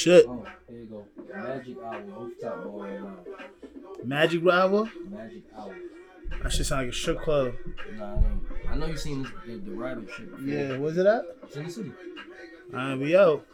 [0.00, 0.26] shit.
[0.26, 1.04] Oh, here you go.
[1.34, 3.26] Magic Hour, rooftop bar and lounge.
[4.04, 4.90] Magic Hour?
[5.08, 5.76] Magic Hour.
[6.42, 7.52] That shit sound like a strip club.
[7.96, 8.72] Nah, I.
[8.72, 9.32] I know you seen this,
[9.64, 10.46] the, up shit before.
[10.46, 11.24] Yeah, where's it at?
[11.42, 11.92] It's in the city.
[12.72, 13.44] Alright, we out.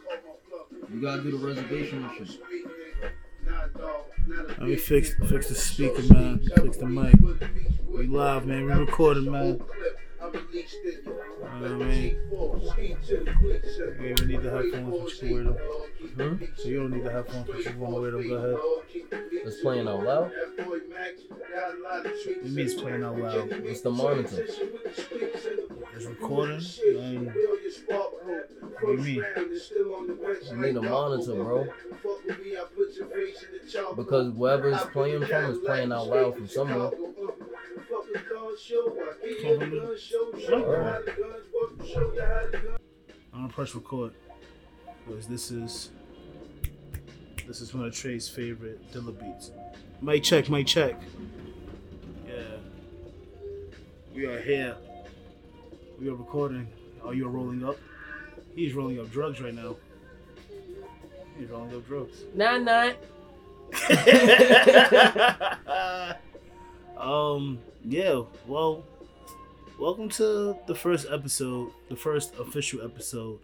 [0.93, 2.41] You gotta do the reservation and shit.
[4.27, 6.39] Let me fix fix the speaker, man.
[6.55, 7.15] Fix the mic.
[7.87, 8.65] We live, man.
[8.65, 9.47] We recording, man.
[9.47, 9.59] You
[11.61, 12.19] know what I mean?
[12.29, 15.57] You even need the headphones, but you can wear them.
[16.17, 16.43] Hmm?
[16.55, 18.27] So you don't need to have headphones, but you want to wear them.
[18.27, 18.57] Go ahead.
[19.31, 20.31] It's playing out loud.
[22.25, 23.51] It means playing out loud.
[23.51, 24.47] It's the monitor.
[25.95, 26.61] It's recording.
[26.99, 27.27] And
[28.81, 29.23] what do you mean?
[30.49, 31.67] You need a monitor, bro.
[33.95, 36.91] Because whoever's playing from is playing out loud from somewhere.
[43.33, 44.13] I'm gonna press record
[45.05, 45.91] because this is
[47.47, 49.51] this is one of Trey's favorite Dilla beats.
[50.01, 50.99] Mic check, mic check.
[52.27, 52.33] Yeah,
[54.13, 54.75] we are here.
[55.99, 56.67] We are recording.
[57.01, 57.77] Oh, you are rolling up.
[58.53, 59.77] He's rolling up drugs right now.
[61.39, 62.23] He's rolling up drugs.
[62.35, 62.91] Nah, nah.
[66.97, 68.83] um, yeah, well,
[69.79, 73.39] welcome to the first episode, the first official episode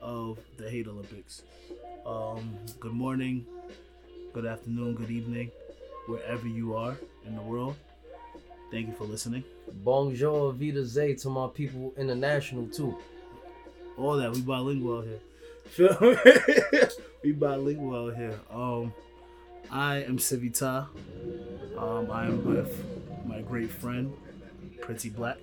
[0.00, 1.42] of the Hate Olympics.
[2.04, 3.46] Um, good morning,
[4.32, 5.52] good afternoon, good evening,
[6.06, 7.76] wherever you are in the world.
[8.72, 9.44] Thank you for listening.
[9.84, 12.98] Bonjour, Vita Zay to my people international too.
[13.96, 15.20] All that we bilingual out here.
[15.66, 16.90] Feel
[17.22, 18.38] we bilingual out here.
[18.50, 18.92] Um,
[19.70, 20.88] I am SivvyTah.
[21.78, 22.84] Um, I am with
[23.24, 24.12] my great friend,
[24.80, 25.36] Pretty BlaQ.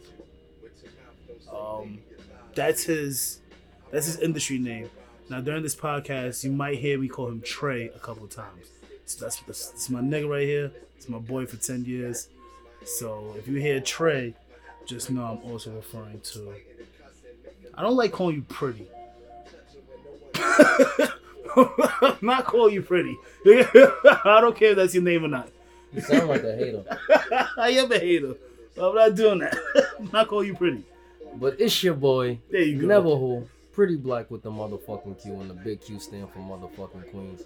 [1.54, 2.00] Um,
[2.54, 3.40] that's his
[3.92, 4.90] that's his industry name.
[5.30, 8.68] Now during this podcast, you might hear me call him Trey a couple of times.
[9.06, 10.72] So that's, that's, that's my nigga right here.
[10.98, 12.30] It's my boy for ten years.
[12.84, 14.34] So if you hear Trey,
[14.86, 16.54] just know I'm also referring to.
[17.76, 18.88] I don't like calling you pretty.
[20.36, 23.16] I'm not calling you pretty.
[23.46, 25.50] I don't care if that's your name or not.
[25.94, 26.84] You sound like a hater.
[27.58, 28.36] I am a hater.
[28.82, 29.58] I'm not doing that.
[30.00, 30.84] I'm not calling you pretty.
[31.36, 32.88] But it's your boy, There you go.
[32.88, 33.48] Never Who,
[33.80, 37.44] Pretty BlaQ with the motherfucking Q and the big Q stand for motherfucking Queens.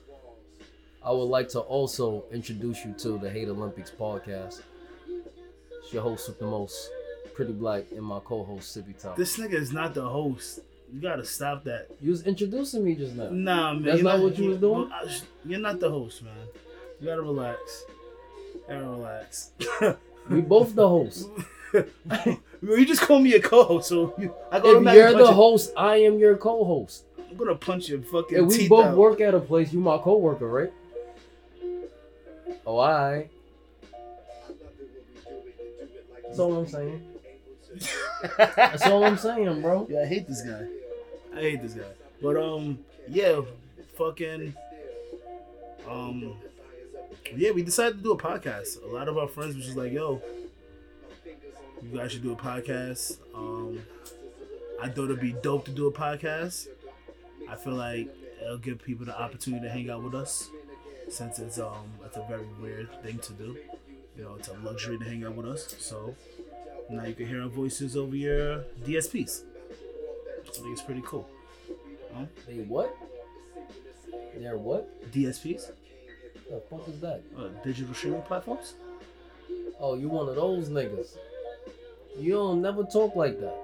[1.06, 4.64] I would like to also introduce you to the Hate Olympics podcast.
[5.08, 6.90] It's your host with the most,
[7.36, 9.16] Pretty BlaQ, and my co-host SivvyTah.
[9.16, 10.62] This nigga is not the host.
[10.92, 11.90] You gotta stop that.
[12.02, 13.30] You was introducing me just now.
[13.30, 13.84] Nah, man.
[13.84, 14.92] That's you're not what you was doing?
[15.46, 16.34] You're not the host, man.
[17.00, 17.86] You gotta relax.
[18.56, 19.52] You gotta relax.
[20.32, 21.28] We both the hosts.
[22.62, 25.98] you just call me a co-host, so you, I go If you're the host, I
[25.98, 27.04] am your co-host.
[27.30, 28.98] I'm gonna punch your fucking If we both out.
[28.98, 30.72] work at a place, you my co-worker, right?
[32.66, 33.30] Oh, I.
[36.24, 37.04] That's all I'm saying.
[38.38, 39.88] That's all I'm saying, bro.
[39.90, 40.66] Yeah, I hate this guy.
[41.36, 41.84] I hate this guy.
[42.22, 43.42] But um, yeah,
[43.98, 44.54] fucking
[45.90, 46.36] um,
[47.36, 48.84] yeah, we decided to do a podcast.
[48.84, 50.22] A lot of our friends was just like, "Yo,
[51.84, 53.80] you guys should do a podcast." Um,
[54.82, 56.68] I thought it'd be dope to do a podcast.
[57.50, 58.10] I feel like
[58.42, 60.50] it'll give people the opportunity to hang out with us,
[61.10, 63.58] since it's um, it's a very weird thing to do.
[64.18, 65.76] You know, it's a luxury to hang out with us.
[65.80, 66.16] So
[66.90, 69.44] now you can hear our voices over your DSPs.
[70.42, 71.28] I think it's pretty cool.
[72.14, 72.26] Huh?
[72.48, 72.96] They what?
[74.38, 75.12] They're what?
[75.12, 75.72] DSPs,
[76.50, 77.22] The fuck is that?
[77.38, 78.74] uh, digital streaming platforms.
[79.80, 81.18] Oh, you one of those niggas.
[82.20, 83.56] You don't never talk like that.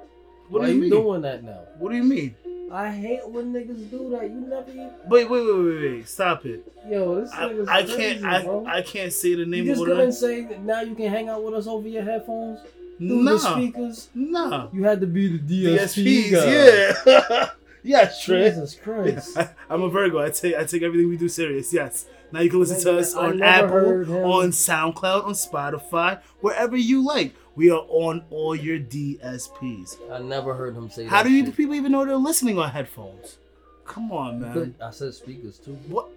[0.49, 0.89] What Why do you mean?
[0.89, 1.59] doing that now?
[1.77, 2.35] What do you mean?
[2.71, 4.23] I hate when niggas do that.
[4.29, 4.91] You never even...
[5.07, 6.07] Wait, wait, wait, wait, wait!
[6.07, 6.71] Stop it!
[6.87, 8.65] Yo, this I, nigga's I crazy, can't, I, bro.
[8.67, 10.11] I can't say the name you of just what couldn't I.
[10.11, 12.59] say that now you can hang out with us over your headphones
[12.97, 14.09] through Nah, the speakers.
[14.13, 14.67] nah.
[14.71, 17.13] You had to be the DSP DSPs, guy.
[17.25, 17.49] yeah,
[17.83, 18.49] yes, Trey.
[18.49, 19.37] Jesus Christ.
[19.37, 20.19] I, I'm a Virgo.
[20.19, 21.73] I take, I take everything we do serious.
[21.73, 22.05] Yes.
[22.31, 23.87] Now you can listen to us I on Apple,
[24.31, 27.34] on SoundCloud, on Spotify, wherever you like.
[27.55, 29.97] We are on all your DSPs.
[30.11, 31.09] I never heard him say that.
[31.09, 33.37] How do you people even know they're listening on headphones?
[33.85, 34.53] Come on, man.
[34.53, 34.75] Good.
[34.81, 35.73] I said speakers too.
[35.87, 36.09] What?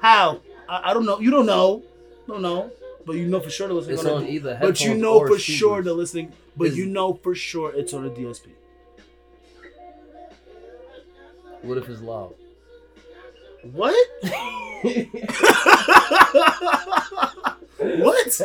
[0.00, 0.40] How?
[0.68, 1.18] I, I don't know.
[1.18, 1.82] You don't know.
[2.26, 2.70] Don't know.
[3.06, 3.98] But you know for sure they're listening.
[3.98, 5.56] It's on on either But you know or for speakers.
[5.56, 6.32] sure they're listening.
[6.56, 8.48] But you know for sure it's on a DSP.
[11.62, 12.34] What if it's loud?
[13.72, 13.94] What?
[17.78, 18.40] what?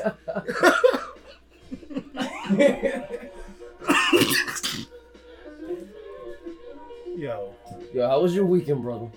[8.55, 9.07] Weekend, brother?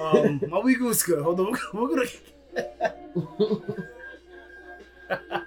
[0.00, 1.22] um, my week was good.
[1.22, 2.06] Hold on, we're gonna.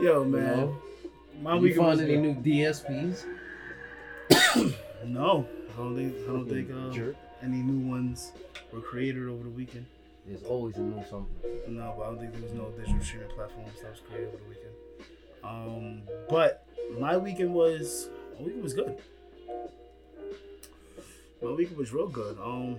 [0.00, 0.76] Yo, You man, know?
[1.42, 2.22] my you find any good.
[2.22, 3.24] new DSPs?
[5.04, 6.14] No, I don't think.
[6.22, 7.12] I don't think uh,
[7.44, 8.30] any new ones
[8.72, 9.84] were created over the weekend.
[10.26, 11.34] There's always a new something.
[11.66, 14.36] No, but I don't think there was no digital streaming platforms that was created over
[14.36, 14.74] the weekend.
[15.42, 16.64] Um, but
[17.00, 18.96] my weekend was my weekend was good.
[21.42, 22.38] My week was real good.
[22.38, 22.76] Um,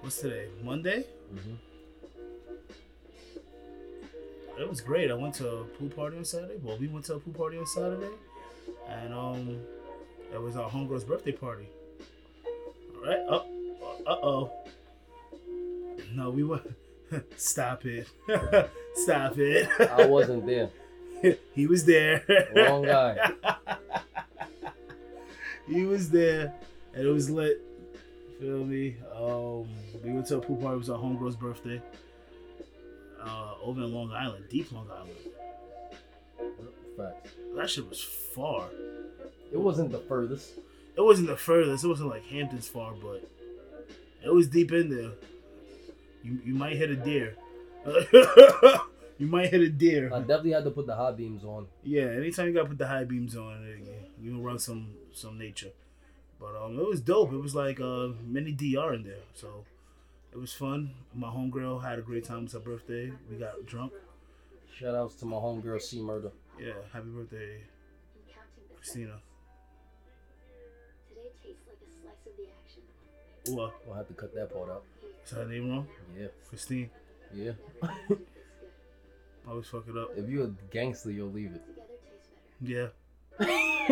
[0.00, 0.48] what's today?
[0.62, 1.04] Monday.
[1.30, 1.54] hmm
[4.58, 5.10] It was great.
[5.10, 6.56] I went to a pool party on Saturday.
[6.62, 8.08] Well, we went to a pool party on Saturday,
[8.88, 9.58] and um,
[10.32, 11.68] it was our homegirl's birthday party.
[12.94, 13.18] All right.
[13.28, 13.42] Uh,
[14.06, 14.52] uh oh.
[16.14, 16.62] No, we went.
[17.36, 18.08] Stop it.
[18.94, 19.68] Stop it.
[19.78, 20.70] I wasn't there.
[21.54, 22.24] he was there.
[22.54, 23.30] Wrong guy.
[25.68, 26.54] he was there,
[26.96, 27.62] and it was lit.
[28.40, 28.96] Feel me?
[29.14, 29.68] Um,
[30.02, 30.74] we went to a pool party.
[30.74, 31.80] It was our homegirl's birthday.
[33.22, 35.12] Uh, over in Long Island, deep Long Island.
[36.96, 37.30] Facts.
[37.54, 38.68] That shit was far.
[39.52, 40.52] It wasn't the furthest.
[40.96, 41.84] It wasn't the furthest.
[41.84, 43.28] It wasn't like Hamptons far, but
[44.24, 45.12] it was deep in there.
[46.22, 47.36] You you might hit a deer.
[49.18, 50.10] you might hit a deer.
[50.12, 51.66] I definitely had to put the high beams on.
[51.84, 53.82] Yeah, anytime you gotta put the high beams on,
[54.20, 55.72] you can run some some nature.
[56.40, 57.32] But um, it was dope.
[57.32, 59.64] It was like uh mini DR in there, so
[60.32, 60.90] it was fun.
[61.14, 62.44] My homegirl had a great time.
[62.44, 63.10] It's her birthday.
[63.30, 63.92] We got drunk.
[64.78, 66.30] Shout outs to my homegirl C Murder.
[66.60, 67.60] Yeah, happy birthday,
[68.76, 69.18] Christina.
[71.08, 72.82] Today tastes like a slice of the action.
[73.56, 73.74] What?
[73.86, 74.84] We'll have to cut that part out.
[75.24, 75.88] Is her name wrong?
[76.18, 76.90] Yeah, Christine.
[77.34, 77.52] yeah.
[77.82, 77.88] I
[79.48, 80.10] always fuck it up.
[80.16, 81.62] If you're a gangster, you'll leave it.
[82.60, 82.88] Yeah.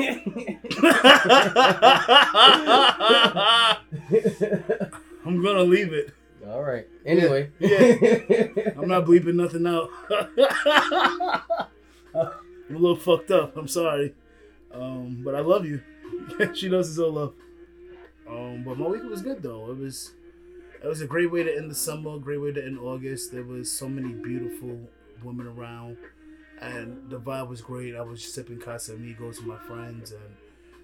[5.25, 6.13] I'm gonna leave it.
[6.47, 6.87] All right.
[7.07, 7.51] Anyway.
[7.61, 7.95] yeah,
[8.77, 9.91] I'm not bleeping nothing out.
[12.15, 13.57] I'm a little fucked up.
[13.57, 14.15] I'm sorry.
[14.73, 15.81] Um, but I love you.
[16.55, 17.35] she knows it's all love.
[18.29, 19.71] Um, but my week was good though.
[19.71, 20.15] It was
[20.83, 23.33] it was a great way to end the summer, great way to end August.
[23.33, 24.79] There was so many beautiful
[25.23, 25.97] women around
[26.61, 27.95] and the vibe was great.
[27.97, 30.35] I was sipping Casamigos with my friends and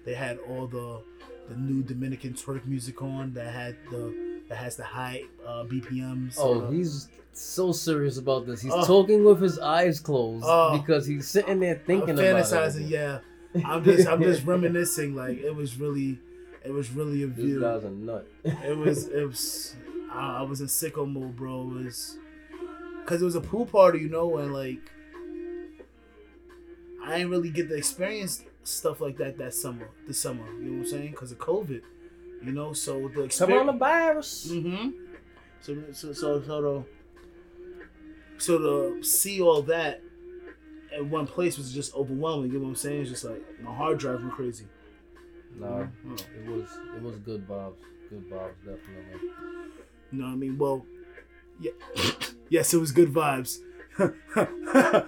[0.05, 1.01] they had all the
[1.49, 4.13] the new Dominican twerk music on that had the
[4.49, 6.35] that has the high uh, BPMs.
[6.37, 8.61] Oh, uh, he's so serious about this.
[8.61, 8.85] He's Oh.
[8.85, 10.77] talking with his eyes closed Oh.
[10.77, 12.89] because he's sitting there thinking I'm about fantasizing.
[12.89, 13.19] Yeah,
[13.65, 15.15] I'm just I'm just reminiscing.
[15.15, 16.19] Like it was really,
[16.65, 17.61] it was really a This view.
[17.61, 18.27] guy's a nut.
[18.43, 19.75] It was it was.
[20.11, 21.61] I, I was in sicko mode, bro.
[21.79, 22.17] It was
[23.03, 24.79] because it was a pool party, you know, and like
[27.03, 30.45] I didn't really get to experience stuff like that that summer, this summer.
[30.53, 31.11] You know what I'm saying?
[31.11, 31.81] Because of COVID,
[32.43, 32.73] you know.
[32.73, 33.69] So the experience.
[33.71, 34.47] Coronavirus.
[34.51, 34.89] Mm-hmm.
[35.61, 36.85] So, so, so, so to,
[38.37, 40.01] so to see all that
[40.93, 42.51] at one place was just overwhelming.
[42.51, 43.01] You know what I'm saying?
[43.01, 44.65] It's just like my hard drive went crazy.
[45.59, 46.19] Nah, Mhm.
[46.45, 47.75] it was it was good vibes.
[48.09, 49.29] Good vibes, definitely.
[50.11, 50.57] You know what I mean?
[50.57, 50.85] Well,
[51.59, 51.71] yeah,
[52.49, 53.59] yes, it was good vibes.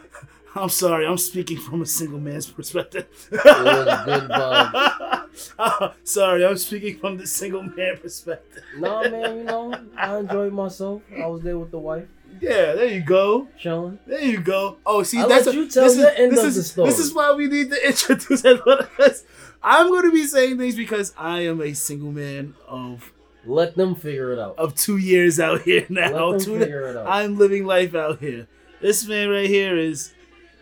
[0.55, 3.07] I'm sorry, I'm speaking from a single man's perspective.
[3.31, 5.93] It good vibes.
[6.03, 8.63] sorry, I'm speaking from the single man perspective.
[8.77, 11.01] Nah, man, you know, I enjoyed myself.
[11.21, 12.05] I was there with the wife,
[12.39, 13.47] Yeah, there you go.
[13.57, 13.97] chilling.
[14.05, 14.77] There you go.
[14.85, 16.55] Oh, see, I'll that's let a- you tell this the is, end this of is,
[16.55, 16.89] the story.
[16.89, 18.63] This is why we need to introduce it.
[18.63, 19.25] Because
[19.63, 23.11] I'm going to be saying things because I am a single man of
[23.45, 24.57] Let them figure it out.
[24.59, 26.11] of two years out here now.
[26.29, 27.07] Let them Two- figure it out.
[27.07, 28.47] I'm living life out here.
[28.81, 30.13] This man right here is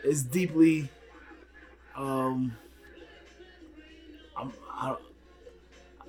[0.03, 0.89] is deeply
[1.96, 2.55] um.
[4.38, 4.96] I'm, I,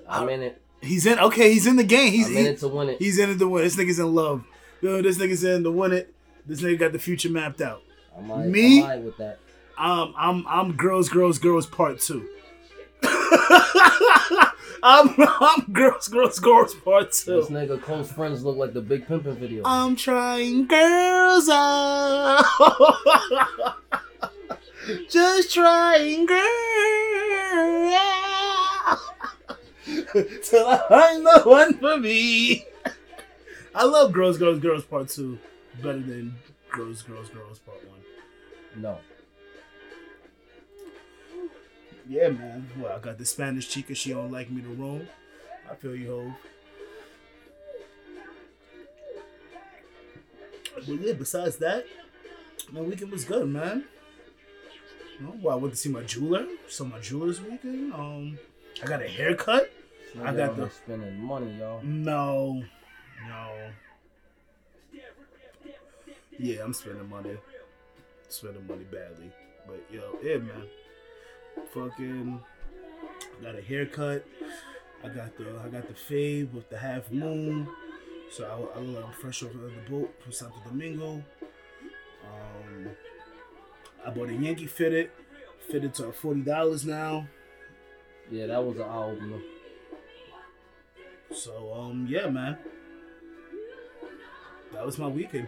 [0.09, 0.61] I'm in it.
[0.81, 1.51] he's in okay.
[1.53, 2.11] He's in the game.
[2.11, 2.99] He's I'm in he- it to win it.
[2.99, 3.61] he's in it to win.
[3.61, 3.65] It.
[3.65, 4.43] This nigga's in love.
[4.81, 6.13] Yo, this nigga's in to win it.
[6.45, 7.81] This nigga got the future mapped out.
[8.17, 8.83] I'm Me?
[8.83, 9.39] I'm with that.
[9.77, 12.27] Um, I'm I'm girls, girls, girls part two.
[14.85, 17.37] I'm I'm girls, girls, girls part two.
[17.41, 19.63] This nigga close friends look like the Big Pimpin' video.
[19.65, 22.43] I'm trying girls out.
[25.09, 26.41] Just trying girls
[27.95, 28.99] out.
[30.43, 32.65] Till I find the one for me.
[33.73, 35.39] I love Girls, Girls, Girls Part 2
[35.81, 36.35] better than
[36.71, 37.79] Girls, Girls, Girls Part
[38.75, 38.81] 1.
[38.81, 38.97] no.
[42.07, 42.69] Yeah, man.
[42.77, 43.95] Well, I got the Spanish chica.
[43.95, 45.07] She don't like me to roam.
[45.69, 46.33] I feel you, Hove.
[50.75, 51.85] But yeah, besides that,
[52.71, 53.85] my weekend was good, man.
[55.19, 56.45] You know, well, I went to see my jeweler.
[56.67, 57.93] Saw my jeweler's weekend.
[57.93, 58.37] Um,
[58.83, 59.71] I got a haircut.
[60.17, 61.81] Nigga I got the- spending money, y'all.
[61.83, 62.63] No,
[63.27, 63.69] no.
[66.39, 67.37] Yeah, I'm spending money.
[68.27, 69.31] Spending money badly.
[69.67, 70.63] But yo, yeah, man.
[71.73, 72.39] Fucking
[73.41, 74.25] got a haircut.
[75.03, 77.67] I got the I got the fade with the half moon.
[78.31, 81.23] So I, I look like I'm fresh off of the boat from Santo Domingo.
[82.23, 82.89] Um,
[84.05, 85.11] I bought a Yankee fitted.
[85.69, 87.27] Fitted to forty dollars now.
[88.29, 89.39] Yeah, that was an eye opener.
[91.33, 92.57] So um yeah man.
[94.73, 95.47] That was my weekend.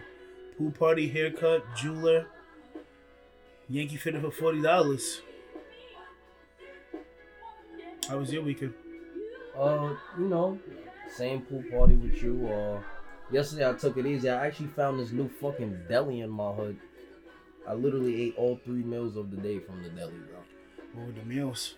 [0.56, 2.28] Pool party, haircut, jeweler.
[3.68, 5.20] Yankee fitted for forty dollars.
[8.08, 8.74] How was your weekend?
[9.58, 10.58] Uh, you know,
[11.08, 12.46] same pool party with you.
[12.48, 12.80] Uh,
[13.30, 14.28] yesterday I took it easy.
[14.28, 16.78] I actually found this new fucking deli in my hood.
[17.66, 20.38] I literally ate all three meals of the day from the deli, bro.
[20.92, 21.74] What were the meals?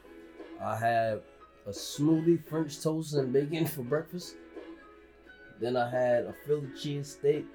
[0.61, 1.23] I had
[1.66, 4.35] a smoothie, French toast, and bacon for breakfast.
[5.61, 7.47] Then I had a Philly cheese steak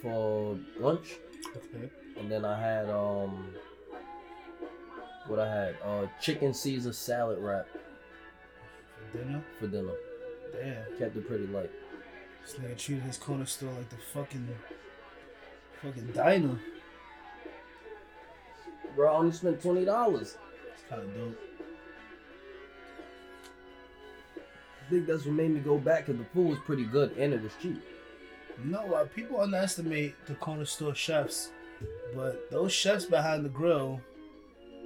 [0.00, 1.16] for lunch,
[1.56, 1.90] Okay.
[2.18, 3.54] and then I had um,
[5.26, 7.66] what I had, uh, chicken Caesar salad wrap
[9.12, 9.44] For dinner?
[9.58, 9.92] for dinner.
[10.52, 10.98] Damn.
[10.98, 11.70] Kept it pretty light.
[12.42, 14.48] This nigga treated his corner store like the fucking
[15.82, 16.58] fucking diner.
[18.94, 20.36] Bro, I only spent twenty dollars.
[20.72, 21.38] It's kinda dope.
[24.36, 27.32] I think that's what made me go back because the food was pretty good and
[27.32, 27.82] it was cheap.
[28.62, 31.50] No, uh, people underestimate the corner store chefs,
[32.14, 34.00] but those chefs behind the grill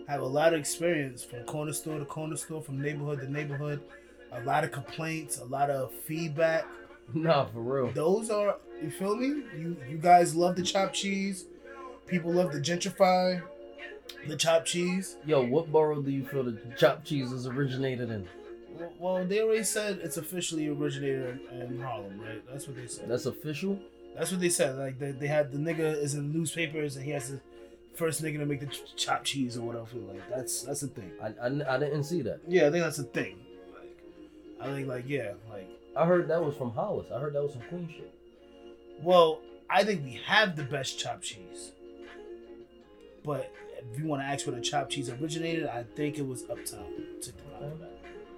[0.09, 3.81] have a lot of experience from corner store to corner store, from neighborhood to neighborhood.
[4.33, 6.65] A lot of complaints, a lot of feedback.
[7.15, 7.91] Nah, for real.
[7.93, 9.29] Those are you feel me?
[9.57, 11.47] You you guys love the chopped cheese.
[12.07, 13.41] People love the gentrify,
[14.27, 15.17] the chopped cheese.
[15.25, 18.29] Yo, what borough do you feel the chopped cheese is originated in?
[18.99, 22.43] Well- they already said it's officially originated in, Harlem, right?
[22.51, 23.09] That's what they said.
[23.09, 23.79] That's official?
[24.15, 24.77] That's what they said.
[24.77, 27.41] Like they, they had the nigga is in the newspapers and he has the
[27.99, 29.97] first nigga to make the ch- chopped cheese or whatever.
[29.97, 31.11] Like that's that's a thing.
[31.23, 32.41] I, I, I didn't see that.
[32.47, 33.39] Yeah, I think that's a thing.
[33.75, 33.99] Like
[34.61, 37.09] I think like yeah, like I heard that was from Hollis.
[37.15, 38.13] I heard that was some Queen shit.
[39.03, 41.73] well, I think we have the best chopped cheese.
[43.25, 43.53] But
[43.93, 46.87] if you want to ask where the chopped cheese originated, I think it was Uptown.
[47.21, 47.77] The credit.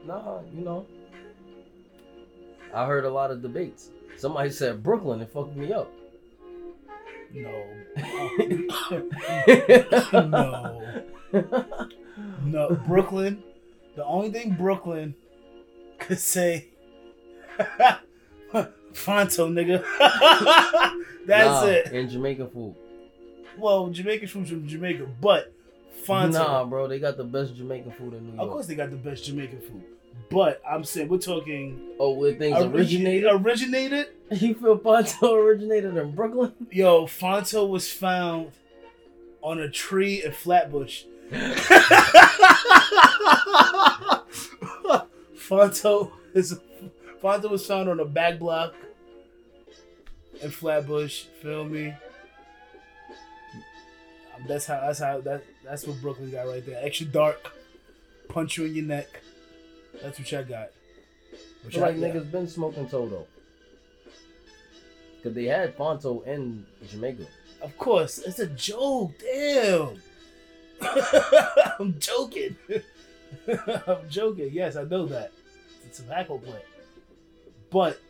[0.07, 0.87] Nah, you know.
[2.75, 3.91] I heard a lot of debates.
[4.17, 5.21] Somebody said Brooklyn.
[5.21, 5.93] It fucked me up.
[7.35, 7.65] No.
[10.13, 11.03] no.
[12.45, 13.43] No, Brooklyn.
[13.97, 15.15] The only thing Brooklyn
[15.99, 16.69] could say,
[18.93, 19.85] Fronto, nigga.
[21.27, 21.87] That's Nah, it.
[21.93, 22.75] And Jamaican food.
[23.59, 25.53] Well, Jamaican food from Jamaica, but
[26.05, 26.39] Fronto.
[26.39, 28.41] Nah, bro, they got the best Jamaican food in New York.
[28.47, 29.85] Of course, they got the best Jamaican food,
[30.31, 33.31] but I'm saying we're talking Oh, where things origi- originated?
[33.33, 34.07] Originated.
[34.31, 36.53] You feel Fronto originated in Brooklyn?
[36.71, 38.53] Yo, Fronto was found
[39.43, 41.03] on a tree in Flatbush.
[45.35, 46.59] Fronto is
[47.21, 48.75] Fronto was found on a back block
[50.43, 51.25] in Flatbush.
[51.43, 51.93] Feel me?
[54.47, 54.81] That's how.
[54.81, 55.21] That's how.
[55.21, 55.43] That.
[55.65, 56.79] That's what Brooklyn got right there.
[56.83, 57.53] Extra dark,
[58.29, 59.09] punch you in your neck.
[60.03, 60.71] That's what y'all got.
[61.63, 62.15] What like y'all got.
[62.15, 63.27] niggas been smoking Toto.
[65.23, 67.27] Cause they had Fronto in Jamaica.
[67.61, 69.13] Of course, it's a joke.
[69.21, 70.01] Damn.
[71.79, 72.57] I'm joking.
[73.87, 74.51] I'm joking.
[74.51, 75.33] Yes, I know that.
[75.85, 76.65] It's a tobacco plant.
[77.71, 78.01] But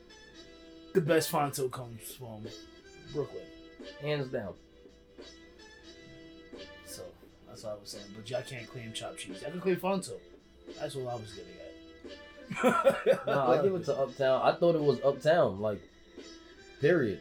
[0.95, 2.47] the best Fronto comes from
[3.13, 3.43] Brooklyn.
[4.01, 4.55] Hands down.
[6.87, 7.03] So
[7.49, 8.05] that's what I was saying.
[8.15, 9.43] But y'all can't claim chopped cheese.
[9.43, 10.13] Y'all can claim Fronto.
[10.79, 11.70] That's what I was getting at.
[13.27, 14.43] Nah, I give it to Uptown.
[14.43, 15.81] I thought it was Uptown, like,
[16.81, 17.21] period.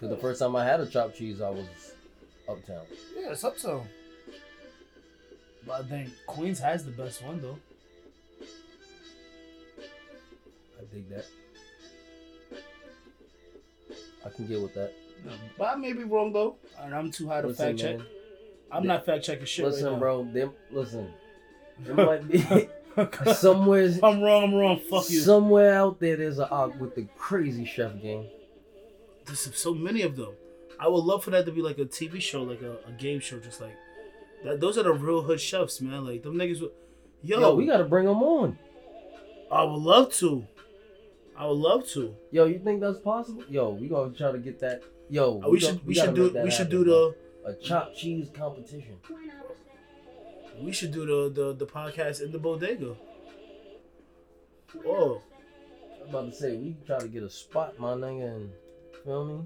[0.00, 1.66] Cause the first time I had a chopped cheese, I was
[2.48, 2.82] Uptown.
[3.16, 3.86] Yeah, it's Uptown.
[5.66, 7.58] But I think Queens has the best one though.
[10.78, 11.24] I dig that.
[14.26, 14.92] I can get with that.
[15.56, 18.06] But I may be wrong though, and I'm too high to Listen, fact check.
[18.70, 20.24] I'm not fact checking shit Listen, right bro.
[20.24, 21.08] Them, listen.
[21.78, 22.68] There might be
[23.34, 24.78] somewhere, I'm wrong, I'm wrong.
[24.90, 25.20] Fuck you.
[25.20, 26.16] somewhere out there.
[26.16, 28.26] There's a op with the crazy chef game.
[29.26, 30.34] There's so many of them.
[30.78, 33.20] I would love for that to be like a TV show, like a, a game
[33.20, 33.74] show, just like
[34.44, 34.60] that.
[34.60, 36.04] Those are the real hood chefs, man.
[36.04, 36.60] Like them niggas.
[36.60, 36.72] would-
[37.22, 38.58] Yo, Yo, we gotta bring them on.
[39.50, 40.44] I would love to.
[41.36, 42.14] I would love to.
[42.32, 43.42] Yo, you think that's possible?
[43.48, 44.82] Yo, we gonna try to get that.
[45.08, 47.14] Yo, Uh, we go- should we should do we should do the
[47.46, 48.98] a chopped cheese competition.
[50.60, 52.96] We should do the the, the podcast in the bodega.
[54.86, 55.22] Oh,
[56.02, 58.50] I'm about to say we try to get a spot, my nigga, and
[59.04, 59.40] feel me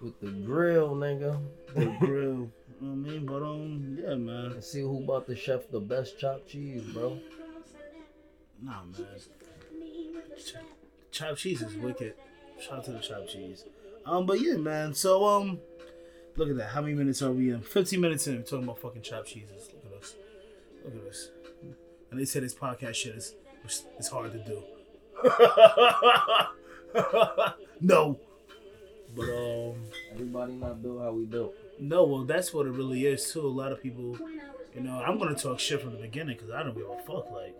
[0.00, 1.40] with the grill, nigga,
[1.74, 2.50] the grill.
[2.80, 4.52] You know what I mean, but um, yeah, man.
[4.52, 7.18] and see who bought the chef the best chopped cheese, bro.
[8.62, 9.06] Nah, man.
[10.38, 10.54] Ch-
[11.10, 12.14] chopped cheese is wicked.
[12.60, 13.64] Shout out to the chopped cheese.
[14.04, 14.92] Um, but yeah, man.
[14.92, 15.58] So um,
[16.36, 16.68] look at that.
[16.68, 17.62] How many minutes are we in?
[17.62, 18.36] Fifteen minutes in.
[18.36, 19.70] We're talking about fucking chopped cheeses.
[20.86, 21.28] Look at us.
[21.44, 21.76] Look at us.
[22.10, 23.34] And they said this podcast shit is
[23.98, 24.62] it's hard to do.
[27.80, 28.18] no.
[29.14, 29.74] But um,
[30.12, 31.54] Everybody not built how we built.
[31.80, 32.04] no.
[32.04, 33.40] Well, that's what it really is too.
[33.40, 34.18] A lot of people,
[34.74, 37.30] you know, I'm gonna talk shit from the beginning because I don't give a fuck.
[37.32, 37.56] Like,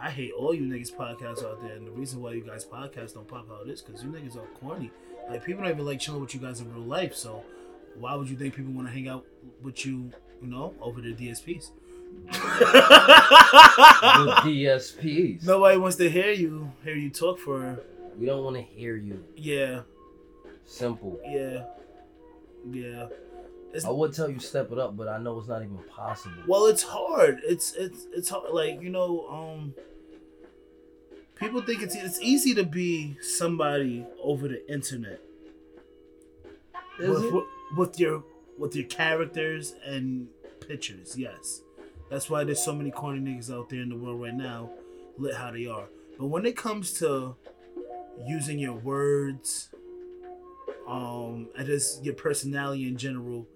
[0.00, 3.14] I hate all you niggas podcasts out there, and the reason why you guys podcasts
[3.14, 4.90] don't pop out is because you niggas are corny.
[5.28, 7.14] Like, people don't even like chilling with you guys in real life.
[7.14, 7.42] So,
[7.98, 9.24] why would you think people want to hang out
[9.62, 11.70] with you, you know, over the DSPs?
[14.16, 15.44] The DSPs.
[15.44, 17.78] Nobody wants to hear you, hear you talk for,
[18.18, 19.22] We don't want to hear you.
[19.36, 19.82] yeah,
[20.64, 21.20] Simple.
[21.24, 21.64] yeah,
[22.70, 23.08] yeah.
[23.72, 26.36] It's, I would tell you step it up, but I know it's not even possible.
[26.46, 27.40] Well, it's hard.
[27.44, 28.50] It's it's it's hard.
[28.52, 29.74] Like you know, um,
[31.34, 35.20] people think it's it's easy to be somebody over the internet
[36.98, 37.44] Is with, it?
[37.76, 38.24] with your
[38.56, 40.28] with your characters and
[40.66, 41.18] pictures.
[41.18, 41.60] Yes,
[42.10, 44.70] that's why there's so many corny niggas out there in the world right now,
[45.18, 45.88] lit how they are.
[46.18, 47.36] But when it comes to
[48.26, 49.68] using your words,
[50.86, 53.46] um, and just your personality in general,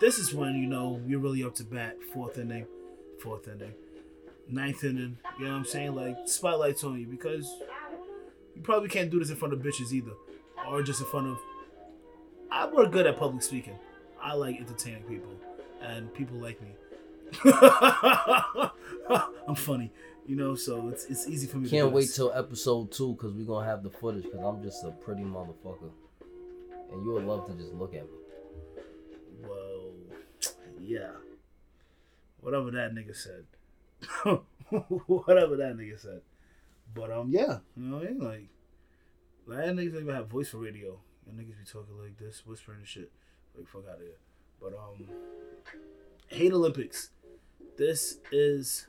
[0.00, 1.96] this is when you know you're really up to bat.
[2.12, 2.66] Fourth inning,
[3.20, 3.72] fourth inning,
[4.48, 5.18] ninth inning.
[5.38, 5.94] You know what I'm saying?
[5.94, 7.50] Like spotlights on you because
[8.54, 10.12] you probably can't do this in front of bitches either,
[10.68, 11.38] or just in front of.
[12.50, 13.76] I work good at public speaking.
[14.22, 15.34] I like entertaining people,
[15.82, 16.68] and people like me.
[19.48, 19.92] I'm funny,
[20.26, 21.68] you know, so it's it's easy for me.
[21.68, 24.24] to Can't wait till episode two because we're gonna have the footage.
[24.24, 25.90] Because I'm just a pretty motherfucker,
[26.92, 28.18] and you would love to just look at me.
[29.42, 29.92] Well,
[30.80, 31.10] yeah.
[32.40, 33.46] Whatever that nigga said.
[35.06, 36.20] Whatever that nigga said.
[36.94, 38.18] But um, yeah, you know what I mean?
[38.20, 38.48] Like,
[39.46, 40.98] like that niggas don't even have voice for radio.
[41.26, 43.10] And niggas be talking like this, whispering and shit.
[43.56, 44.18] Like, fuck out of here.
[44.60, 45.08] But um,
[46.28, 47.10] hate Olympics.
[47.76, 48.86] This is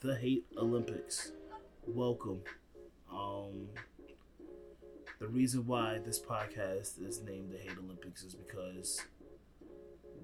[0.00, 1.32] the hate Olympics.
[1.86, 2.42] Welcome.
[3.10, 3.68] Um,
[5.18, 9.00] the reason why this podcast is named the Hate Olympics is because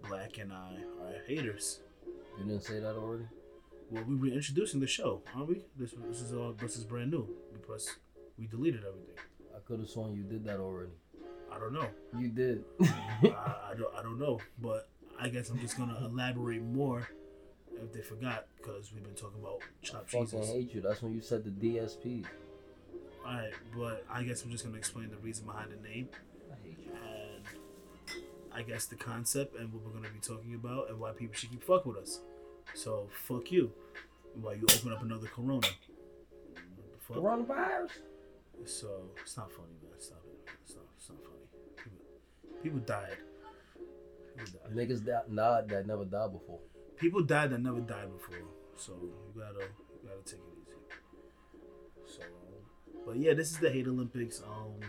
[0.03, 1.81] BlaQ and I are haters.
[2.37, 3.25] You didn't say that already.
[3.91, 5.65] Well, we were introducing the show, aren't we?
[5.79, 7.97] This this is all this is brand new because
[8.39, 9.17] we deleted everything.
[9.57, 10.93] I could have sworn you did that already.
[11.51, 11.89] I don't know.
[12.19, 12.63] You did.
[12.83, 17.09] I, I don't I don't know, but I guess I'm just gonna elaborate more
[17.83, 20.51] if they forgot because we've been talking about chopped fucking cheeses.
[20.51, 20.81] hate you.
[20.81, 22.25] That's when you said the DSP.
[23.27, 26.09] All right, but I guess I'm just gonna explain the reason behind the name
[26.51, 26.93] I hate you.
[26.93, 27.45] and
[28.53, 31.51] I guess the concept and what we're gonna be talking about and why people should
[31.51, 32.21] keep fuck with us.
[32.75, 33.73] So fuck you.
[34.41, 35.67] While you open up another Corona.
[37.01, 37.17] Fuck?
[37.17, 37.91] Coronavirus.
[38.65, 39.93] So it's not funny, man.
[39.99, 40.51] Stop it.
[40.65, 41.77] It's not, it's not funny.
[41.77, 41.99] People,
[42.63, 43.17] people died.
[44.37, 44.77] People died.
[44.77, 46.61] Niggas that died that never died before.
[47.01, 48.45] People died that never died before.
[48.77, 52.19] So you gotta, you gotta take it easy.
[52.19, 52.23] So,
[53.07, 54.43] but yeah, this is the Hate Olympics.
[54.43, 54.81] Um,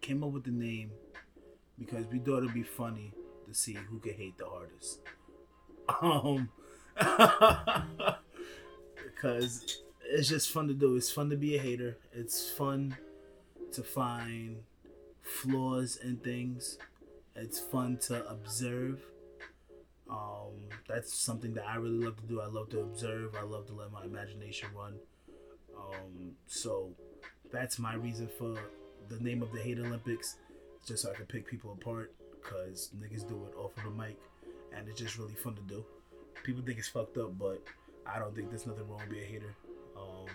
[0.00, 0.90] came up with the name
[1.78, 3.12] because we thought it'd be funny
[3.46, 5.00] to see who could hate the hardest.
[6.00, 6.48] Um,
[9.04, 10.96] because it's just fun to do.
[10.96, 11.98] It's fun to be a hater.
[12.12, 12.96] It's fun
[13.72, 14.62] to find
[15.22, 16.78] flaws in things.
[17.34, 19.00] It's fun to observe.
[20.12, 22.40] Um, that's something that I really love to do.
[22.40, 23.34] I love to observe.
[23.34, 24.94] I love to let my imagination run.
[25.76, 26.90] Um, so
[27.50, 28.54] that's my reason for
[29.08, 30.36] the name of the Hate Olympics,
[30.86, 32.12] just so I can pick people apart.
[32.42, 34.18] Cause niggas do it off of the mic,
[34.76, 35.84] and it's just really fun to do.
[36.42, 37.62] People think it's fucked up, but
[38.04, 39.54] I don't think there's nothing wrong with being a hater.
[39.96, 40.26] Um,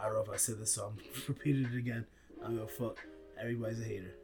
[0.00, 0.96] I don't know if I said this, so I'm
[1.28, 2.06] repeating it again.
[2.40, 2.98] I don't give a fuck.
[3.38, 4.14] Everybody's a hater.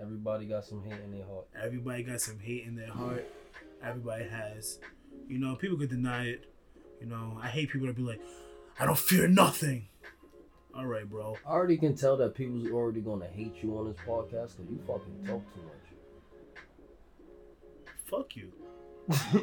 [0.00, 1.46] Everybody got some hate in their heart.
[1.60, 3.26] Everybody got some hate in their heart.
[3.84, 4.78] Everybody has,
[5.28, 6.46] you know, people could deny it.
[7.00, 8.20] You know, I hate people that be like,
[8.78, 9.88] I don't fear nothing.
[10.76, 11.36] All right, bro.
[11.46, 14.80] I already can tell that people's already gonna hate you on this podcast because you
[14.86, 15.84] fucking talk too much.
[18.06, 18.52] Fuck you.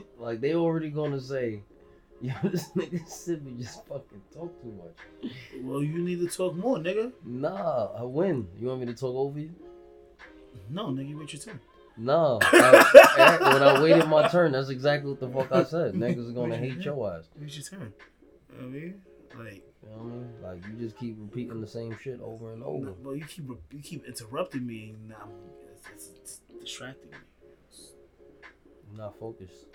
[0.19, 1.61] like they already gonna say,
[2.21, 5.31] yo, this nigga Sibby just fucking talk too much.
[5.61, 7.13] Well, you need to talk more, nigga.
[7.23, 8.47] Nah, I win.
[8.59, 9.51] You want me to talk over you?
[10.69, 11.33] No, nigga, you wait
[12.05, 12.39] turn.
[12.43, 15.93] I- when I waited my turn, that's exactly what the fuck I said.
[15.95, 17.25] Niggas are gonna hate your ass.
[17.37, 17.93] When's your turn?
[18.49, 19.01] You know what I mean,
[19.37, 20.29] like, You know what I mean?
[20.43, 22.93] Like you just keep repeating the same shit over and over.
[23.03, 25.29] well, you keep you keep interrupting me, and I'm,
[25.73, 27.17] it's, it's, it's distracting me.
[28.91, 29.65] I'm not focused.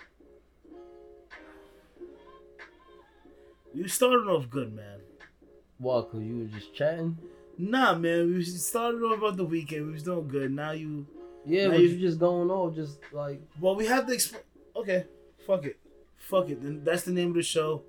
[3.74, 5.00] You started off good, man.
[5.78, 6.00] Why?
[6.02, 7.18] Cause you were just chatting.
[7.58, 9.86] Nah, man, we started off about the weekend.
[9.86, 10.50] We was doing good.
[10.52, 11.06] Now you,
[11.46, 14.42] Yeah, Now but you- you just going off, just like well, we have to explain.
[14.74, 15.04] Okay,
[15.46, 15.78] fuck it,
[16.18, 16.62] fuck it.
[16.62, 17.82] Then that's the name of the show.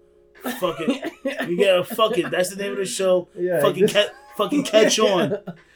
[0.60, 1.12] Fuck it.
[1.50, 2.30] You gotta fuck it.
[2.30, 3.28] That's the name of the show.
[3.38, 3.60] yeah.
[3.62, 5.32] fucking ca- fucking catch on.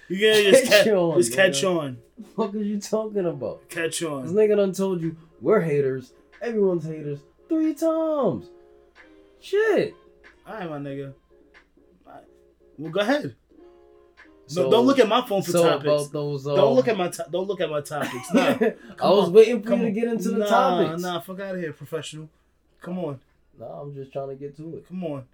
[0.08, 1.72] You gotta just Catch catch on, just catch man.
[1.78, 1.98] on,
[2.36, 3.68] What are you talking about?
[3.70, 4.24] catch on.
[4.24, 6.14] This nigga done told you we're haters.
[6.42, 8.50] Everyone's haters three times.
[9.40, 9.96] Shit.
[10.48, 11.14] All right, my nigga.
[12.06, 12.24] All right.
[12.78, 13.36] Well, go ahead.
[14.54, 15.84] So- no, don't look at my phone for so topics.
[15.86, 16.48] about those.
[16.48, 18.28] Um, don't look at my to- don't look at my topics.
[18.34, 18.56] Nah,
[19.02, 21.02] I was on, waiting for come you to get into the nah, topics.
[21.02, 22.30] Nah, fuck out of here, professional.
[22.82, 23.20] Come on,
[23.60, 24.88] Nah, I'm just trying to get to it.
[24.88, 25.26] come on,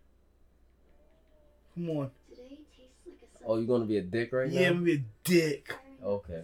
[1.76, 2.12] come on.
[2.30, 4.60] Today tastes like a Oh, you're gonna be a dick right now?
[4.60, 4.80] yeah, now?
[4.82, 5.76] be a dick.
[6.04, 6.44] Okay.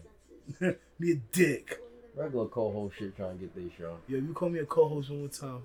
[1.00, 1.80] be a dick.
[2.16, 3.98] Regular co-host shit trying to get this show.
[4.08, 5.64] Yo, you call me a co-host one more time.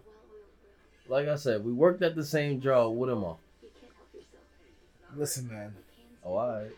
[1.09, 2.93] Like I said, we worked at the same job.
[2.95, 3.29] What am I?
[3.63, 5.17] You can't help yourself.
[5.17, 5.75] Listen, man.
[6.25, 6.65] Oh, alright.
[6.69, 6.75] Today,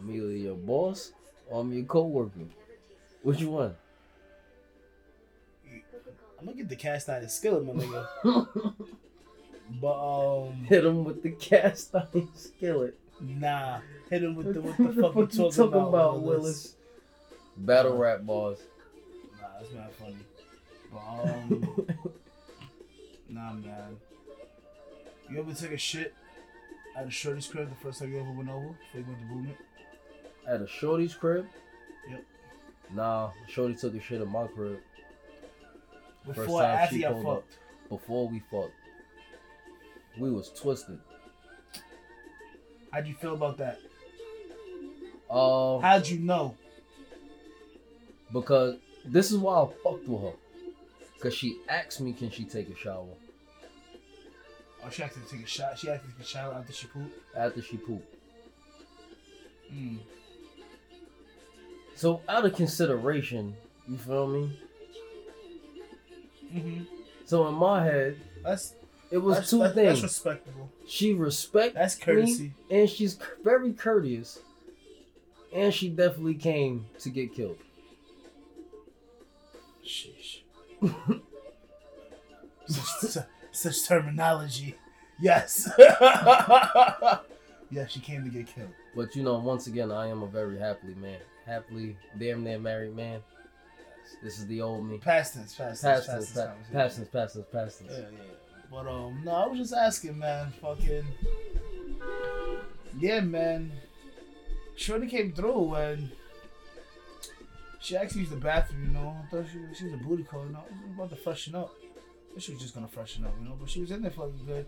[0.00, 1.12] I'm either your boss
[1.48, 2.40] or I'm your co-worker.
[3.22, 3.74] Which one?
[6.38, 8.06] I'm gonna get the cast iron skillet, my nigga.
[9.80, 12.98] But um, Hit him with the cast iron skillet.
[13.20, 13.78] nah,
[14.10, 16.74] hit him with the what What the fuck you talking about, Willis?
[17.56, 18.58] Battle rap bars.
[19.40, 20.16] Nah, that's not funny.
[20.92, 21.86] But um,
[23.28, 23.96] nah, man.
[25.30, 26.14] You ever take a shit
[26.96, 29.26] at a shorty's crib the first time you ever went over before you went to
[29.26, 29.56] boom it?
[30.50, 31.46] At a shorty's crib?
[32.10, 32.24] Yep.
[32.94, 34.80] Nah, shorty took a shit at my crib
[36.26, 37.34] Before, First time she pulled up.
[37.36, 37.58] fucked.
[37.88, 38.72] before we fucked.
[40.18, 40.98] We was twisted.
[42.90, 43.78] How'd you feel about that?
[45.30, 46.56] Uh, How'd you know?
[48.32, 50.32] because this is why I fucked with her.
[51.20, 53.06] Cause she asked me, can she take a shower
[54.82, 55.78] Oh, she asked to take a shot.
[55.78, 57.12] She had to take a shower after she pooped.
[57.36, 58.14] after she pooped.
[59.72, 59.98] Mm.
[62.00, 63.54] So out of consideration,
[63.86, 64.58] you feel me?
[66.50, 66.84] Mm-hmm.
[67.26, 68.72] So in my head, That's
[69.10, 69.88] it was that's, two that's, things.
[69.88, 70.70] That's respectable.
[70.88, 72.54] she respect That's courtesy.
[72.70, 74.38] and she's very courteous,
[75.54, 77.58] and she definitely came to get killed.
[79.84, 80.40] Sheesh.
[82.66, 84.74] such, such, such terminology.
[85.20, 85.70] Yes.
[85.78, 87.18] yeah,
[87.88, 88.70] she came to get killed.
[88.96, 92.94] But you know, once again, I am a very happily man, happily damn near married
[92.94, 93.20] man.
[94.22, 94.98] This is the old me.
[94.98, 96.32] Past tense, past tense, Past tense, tense.
[96.32, 96.72] pa- conversation.
[96.74, 97.92] past tense, past tense, past tense.
[97.92, 98.24] Yeah, yeah.
[98.70, 100.52] But um, no, I was just asking, man.
[100.60, 101.04] Fucking.
[102.98, 103.72] Yeah, man.
[104.76, 106.10] Shorty came through and
[107.80, 108.86] she actually used the bathroom.
[108.86, 110.44] You know, I thought she, she was a booty call.
[110.46, 111.72] You know, I was about to freshen up.
[112.38, 113.56] She was just gonna freshen up, you know.
[113.58, 114.66] But she was in there fucking good,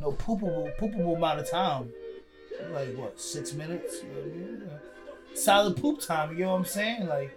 [0.00, 1.90] no poopable, poopable amount of time.
[2.72, 4.02] Like what, six minutes?
[4.02, 4.62] You know what I mean?
[4.66, 4.78] Yeah.
[5.36, 6.36] Solid poop time.
[6.36, 7.06] You know what I'm saying?
[7.06, 7.36] Like,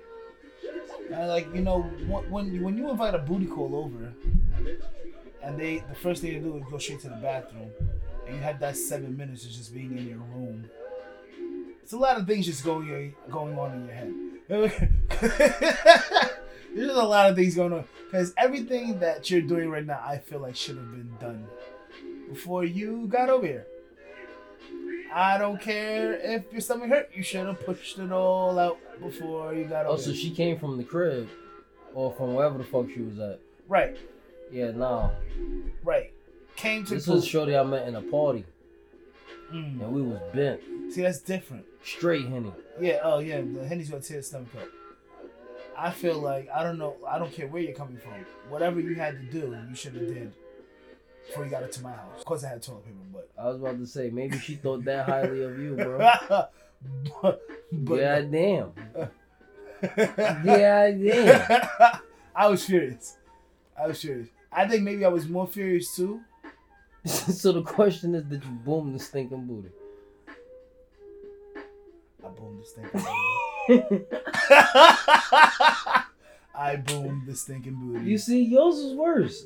[1.12, 4.14] and like you know, when when you, invite a booty call over,
[5.44, 7.72] and they the first thing they do is go straight to the bathroom,
[8.26, 10.70] and you have that seven minutes of just being in your room.
[11.84, 14.14] It's a lot of things just going going on in your head.
[16.76, 20.18] There's a lot of things going on because everything that you're doing right now, I
[20.18, 21.46] feel like should have been done
[22.30, 23.68] before you got over here.
[25.13, 27.10] I don't care if your stomach hurt.
[27.15, 30.78] You should have pushed it all out before you got Oh, so she came from
[30.78, 31.28] the crib,
[31.93, 33.39] or from wherever the fuck she was at.
[33.67, 33.98] right,
[34.52, 35.12] Yeah, No.
[35.84, 36.12] right.
[36.56, 38.45] Came to This was shorty I met in a party,
[39.52, 39.82] Mm.
[39.82, 41.65] and we was bent, See, that's different.
[41.84, 42.52] straight henny.
[42.80, 44.67] Yeah, oh yeah, the Henny's gonna tear the stomach up.
[45.78, 46.95] I feel like I don't know.
[47.08, 48.13] I don't care where you're coming from.
[48.50, 50.34] Whatever you had to do, you should have did
[51.30, 52.20] before you got into my house.
[52.20, 54.84] Of course, I had toilet paper, but I was about to say maybe she thought
[54.86, 55.98] that highly of you, bro.
[57.22, 58.72] but, but yeah, damn.
[60.46, 62.00] Yeah, damn.
[62.36, 63.18] I was furious.
[63.80, 64.30] I was furious.
[64.52, 66.22] I think maybe I was more furious too.
[67.06, 69.70] so the question is, did you boom the stinking booty?
[72.26, 73.02] I boomed the stinking
[73.68, 74.06] booty.
[76.56, 78.06] I boomed the stinking booty.
[78.06, 79.46] you see, yours is worse.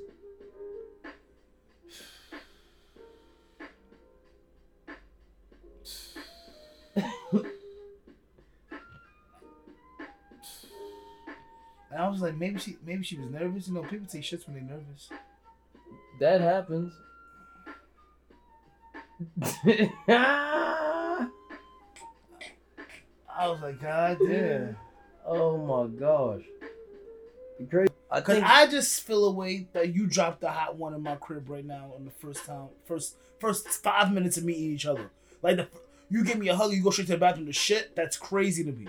[12.09, 13.67] Was like, maybe she, maybe she was nervous.
[13.67, 15.09] You know, people take shits when they're nervous.
[16.19, 16.93] That happens.
[23.35, 24.77] I was like, God damn.
[25.25, 26.43] oh my gosh.
[27.69, 27.91] Great.
[28.11, 31.01] I Cause think I just feel a way that you dropped the hot one in
[31.01, 34.85] my crib right now on the first time, first first five minutes of meeting each
[34.85, 35.09] other.
[35.41, 35.67] Like the
[36.09, 37.95] you give me a hug, you go straight to the bathroom to shit.
[37.95, 38.87] That's crazy to me.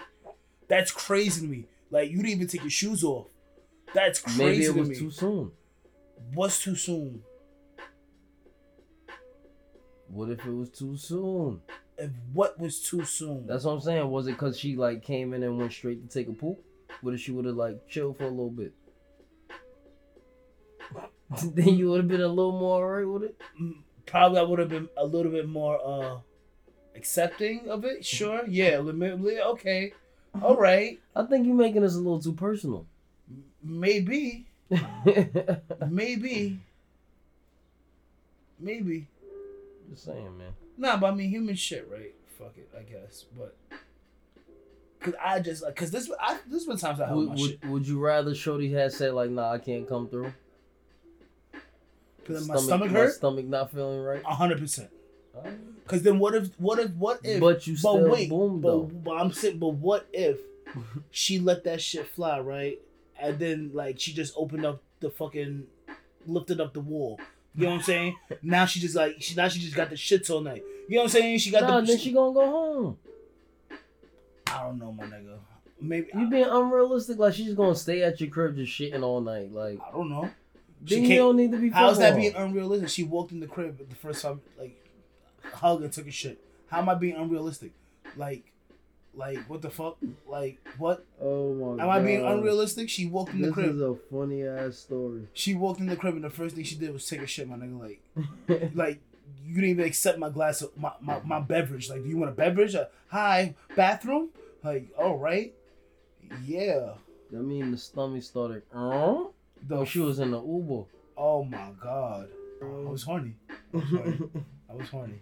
[0.69, 1.67] That's crazy to me.
[1.95, 3.29] Like you didn't even take your shoes off.
[3.95, 4.97] That's crazy maybe it to was me.
[4.97, 5.53] too soon.
[6.33, 7.23] What's too soon?
[10.09, 11.61] What if it was too soon?
[11.97, 13.47] If what was too soon?
[13.47, 14.11] That's what I'm saying.
[14.11, 16.59] Was it because she like came in and went straight to take a poop?
[17.01, 18.75] What if she would have like chilled for a little bit?
[21.55, 23.41] then you would have been a little more alright with it.
[24.05, 26.19] Probably I would have been a little bit more uh
[26.97, 28.05] accepting of it.
[28.05, 29.93] Sure, yeah, legitimately, okay,
[30.43, 32.87] all right, I think you're making this a little too personal.
[33.63, 34.47] maybe,
[35.89, 36.59] maybe,
[38.59, 39.07] maybe.
[39.91, 40.53] Just saying, man.
[40.77, 42.15] Nah, but I mean human shit, right?
[42.39, 43.25] Fuck it, I guess.
[43.37, 43.55] But
[45.01, 47.51] cause I just like, cause this, I this been times I held Would, my would,
[47.51, 47.65] shit.
[47.67, 50.33] would you rather Shorty had said like, "Nah, I can't come through"?
[52.27, 53.13] Cause my stomach my hurt.
[53.13, 54.25] stomach not feeling right.
[54.25, 54.91] Hundred percent.
[55.37, 55.53] Alright.
[55.87, 57.41] Cause then what if, what if, what if?
[57.41, 58.83] But you still wait, boom but, though.
[58.85, 60.39] but I'm saying, but what if
[61.11, 62.79] she let that shit fly, right?
[63.21, 65.67] And then like she just opened up the fucking,
[66.27, 67.21] lifted up the wall.
[67.55, 68.17] You know what I'm saying?
[68.43, 70.63] now she just like she now she just got the shits all night.
[70.89, 71.39] You know what I'm saying?
[71.39, 71.87] She got Nah, the.
[71.87, 72.99] then she gonna go home.
[74.47, 75.39] I don't know, my nigga.
[75.81, 79.53] Maybe You being unrealistic, like she's gonna stay at your crib just shitting all night.
[79.53, 80.31] Like I don't know.
[80.87, 81.71] She then you don't need to be.
[81.71, 82.89] How's that being unrealistic?
[82.89, 84.84] She walked in the crib the first time, like,
[85.53, 86.39] hug and took a shit.
[86.69, 87.73] How am I being unrealistic?
[88.17, 88.53] Like,
[89.15, 89.99] like what the fuck?
[90.29, 91.05] Like what?
[91.21, 92.89] Oh my Am I being unrealistic?
[92.89, 93.67] She walked in the This crib.
[93.67, 95.29] This is a funny ass story.
[95.33, 97.49] She walked in the crib and the first thing she did was take a shit,
[97.49, 97.81] my nigga.
[97.81, 99.01] Like, like
[99.45, 101.89] you didn't even accept my glass of my, my, my beverage.
[101.89, 102.75] Like, do you want a beverage?
[102.75, 104.31] A, hi, bathroom?
[104.63, 105.55] Like, all right.
[106.45, 106.95] Yeah.
[107.33, 108.63] I mean, the stomach started.
[108.75, 109.25] Uh?
[109.67, 110.85] The Oh, she was in the Uber.
[111.17, 112.29] Oh my god.
[112.63, 113.37] I was horny.
[113.75, 114.19] I was horny.
[114.71, 115.21] I was horny.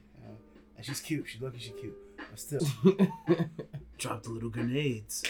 [0.83, 0.88] Yeah.
[0.88, 1.27] And she's cute.
[1.29, 1.97] She's lucky she's cute.
[2.31, 2.61] But still.
[3.99, 5.23] Dropped the little grenades.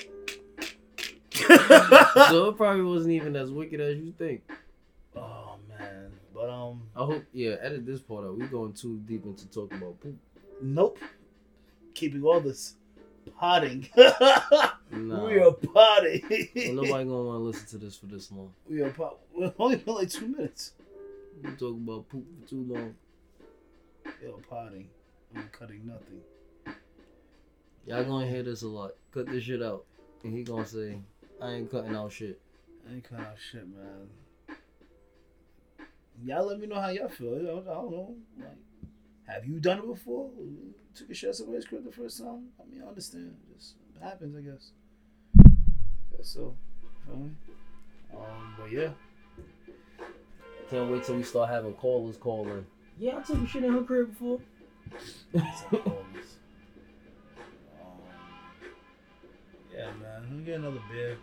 [1.33, 4.43] so it probably wasn't even as wicked as you think.
[5.17, 6.13] oh man.
[6.35, 8.39] But um I hope, yeah, edit this part out.
[8.39, 10.17] We going too deep into talking about poop.
[10.61, 10.99] nope.
[11.95, 12.75] Keeping all this
[13.39, 13.89] potting.
[14.95, 15.25] Nah.
[15.25, 16.23] We are potting.
[16.55, 18.53] Ain't nobody gonna want to listen to this for this long.
[18.69, 19.17] we are pot.
[19.35, 20.73] We're only been like two minutes.
[21.43, 22.95] We talk about poop for too long.
[24.21, 24.91] We are potting.
[25.35, 26.21] I'm cutting nothing.
[27.87, 28.93] Y'all gonna hear this a lot.
[29.13, 29.85] Cut this shit out.
[30.25, 30.99] And he gonna say,
[31.41, 32.41] I ain't cutting out shit.
[32.89, 34.09] I ain't cutting out shit, man.
[36.25, 37.35] Y'all let me know how y'all feel.
[37.35, 38.15] I don't, know.
[38.39, 38.57] Like,
[39.27, 40.31] have you done it before?
[40.95, 42.49] Took a shit at somebody's crib the first time?
[42.61, 43.35] I mean, I understand.
[43.51, 44.71] It just happens, I guess.
[46.17, 46.55] Guess so.
[47.07, 47.31] Feel me?
[48.15, 48.91] Um, but yeah.
[50.71, 52.65] Can't wait till we start having callers calling.
[52.99, 54.39] Yeah, I took a shit in her crib before.
[55.35, 55.43] Um,
[59.75, 60.23] yeah, man.
[60.23, 61.17] Let me get another beer.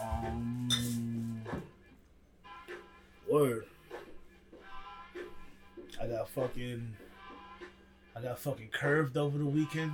[0.00, 1.42] Um,
[3.30, 3.66] word.
[6.00, 6.94] I got fucking.
[8.16, 9.92] I got fucking curved over the weekend.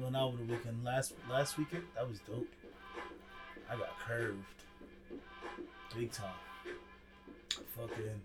[0.00, 0.84] Well, not over the weekend.
[0.84, 2.48] Last last weekend, that was dope.
[3.70, 4.38] I got curved,
[5.96, 6.30] big time.
[7.76, 8.20] Fucking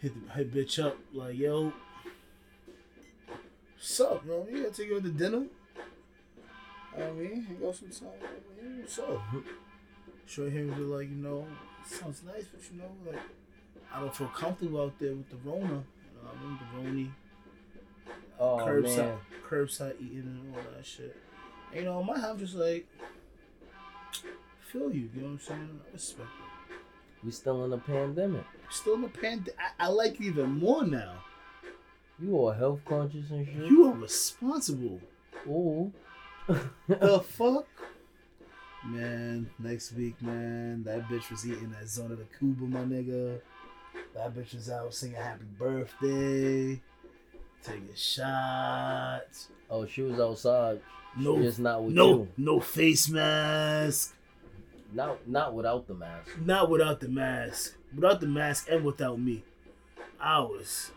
[0.00, 1.72] hit the hit bitch up like yo.
[3.76, 4.46] What's up, man?
[4.50, 5.44] You gotta take you out to dinner.
[6.96, 8.08] I mean, hang out some time.
[8.22, 9.22] I mean, what's up?
[10.26, 11.46] Show him to like, you know,
[11.86, 13.20] sounds nice, but you know, like,
[13.92, 15.64] I don't feel comfortable out there with the Rona.
[15.64, 16.58] You know I mean?
[16.58, 17.10] The Roni,
[18.38, 19.18] Oh, curbside, man.
[19.48, 21.16] curbside eating and all that shit.
[21.72, 22.86] And, you know, my house just like,
[24.60, 25.80] feel you, you know what I'm saying?
[25.88, 26.49] I respect it.
[27.24, 28.44] We still in a pandemic.
[28.70, 29.56] Still in the pandemic.
[29.58, 31.14] I, I like it even more now.
[32.20, 33.70] You all health conscious and shit.
[33.70, 35.00] You are responsible.
[35.48, 35.92] Oh.
[36.88, 37.66] the fuck?
[38.84, 43.40] Man, next week, man, that bitch was eating that Zona of the Cuba, my nigga.
[44.14, 46.80] That bitch was out singing happy birthday,
[47.62, 49.48] taking shots.
[49.70, 50.80] oh, she was outside.
[51.16, 52.28] No, not with no, you.
[52.36, 54.14] no face mask.
[54.92, 56.38] Not not without the mask.
[56.44, 57.74] Not without the mask.
[57.94, 59.44] Without the mask and without me.
[60.20, 60.90] Was.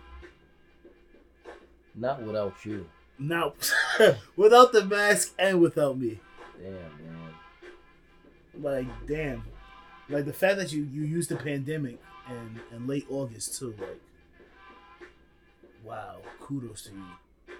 [1.95, 2.87] Not without you.
[3.19, 3.53] Now,
[4.35, 6.19] without the mask and without me.
[6.61, 7.33] Damn, man.
[8.59, 9.43] Like, damn.
[10.09, 13.75] Like the fact that you you used the pandemic and in late August too.
[13.79, 14.01] Like,
[15.83, 16.17] wow.
[16.39, 17.55] Kudos to you.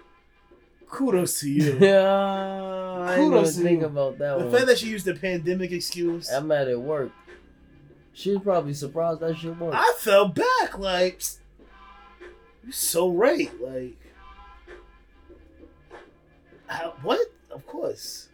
[0.88, 1.78] Kudos to you.
[1.80, 2.63] Yeah,
[3.04, 3.86] I didn't Kudos even to think you.
[3.86, 4.52] about that the one.
[4.54, 6.28] fact that she used the pandemic excuse.
[6.30, 7.12] I'm at at work.
[8.12, 9.76] She was probably surprised that shit worked.
[9.76, 10.78] I fell back.
[10.78, 11.22] Like,
[12.62, 13.50] you're so right.
[13.60, 13.96] Like,
[16.66, 17.20] how, what?
[17.50, 18.28] Of course.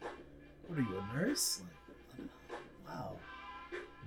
[0.67, 1.63] What are you, a nurse?
[2.19, 2.29] Like,
[2.89, 3.13] wow.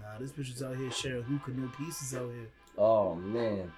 [0.01, 2.47] Nah, this bitch was out here sharing hookah, no pieces out here.
[2.77, 3.71] Oh man,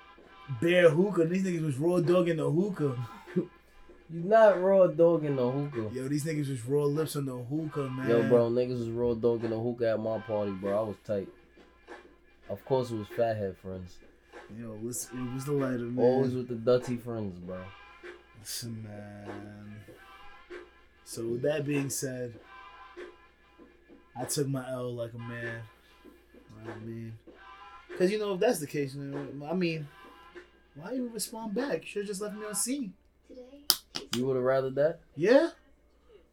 [0.62, 1.26] Bare hookah.
[1.26, 2.95] These niggas was raw dog in the hookah.
[4.10, 5.89] You not raw dog in the hookah.
[5.94, 8.08] Yo, these niggas was raw lips on the hookah, man.
[8.10, 10.78] Yo, bro, niggas was raw dog in the hookah at my party, bro.
[10.78, 11.28] I was tight.
[12.48, 13.98] Of course, it was fathead friends.
[14.60, 16.06] Yo, it was, it was the lighter, man.
[16.06, 17.58] Always with the dirty friends, bro.
[18.39, 19.76] Listen, man.
[21.04, 22.36] So with that being said,
[24.15, 25.62] I took my L like a man.
[26.04, 27.13] You know what I mean?
[27.89, 29.88] Because, you know, if that's the case, I mean,
[30.76, 31.82] why you respond back?
[31.82, 32.94] You should have just left me on seen.
[33.28, 33.64] Today,
[34.15, 34.99] You would have rather that?
[35.15, 35.49] Yeah?